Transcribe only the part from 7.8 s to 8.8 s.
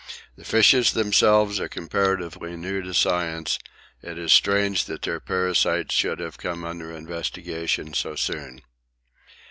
so soon.